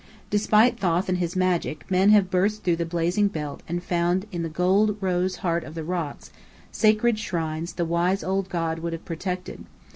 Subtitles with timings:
[0.31, 4.41] Despite Thoth and his magic, men have burst through the blazing belt and found in
[4.41, 6.31] the gold rose heart of the rocks,
[6.71, 9.63] sacred shrines the wise old god would have protected.